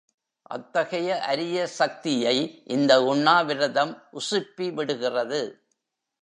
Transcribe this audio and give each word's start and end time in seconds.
அத்தகைய 0.41 1.23
அரிய 1.23 1.67
சக்தியை 1.67 2.61
இந்த 2.65 3.03
உண்ணா 3.03 3.41
விரதம் 3.41 4.03
உசுப்பிவிடுகிறது. 4.11 5.41